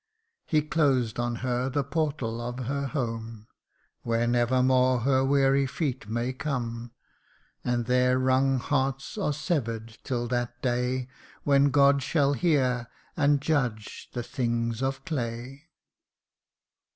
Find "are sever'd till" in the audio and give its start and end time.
9.19-10.27